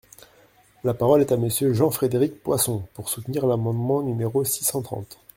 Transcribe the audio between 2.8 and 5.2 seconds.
pour soutenir l’amendement numéro six cent trente.